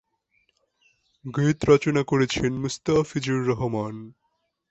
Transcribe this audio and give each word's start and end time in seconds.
গীত 1.25 1.59
রচনা 1.69 2.01
করেছেন 2.03 2.51
মুস্তাফিজুর 2.61 3.41
রহমান। 3.47 3.95